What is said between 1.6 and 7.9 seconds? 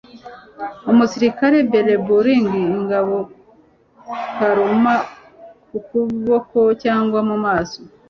belabouring ingabo kuruma kuboko cyangwa mumaso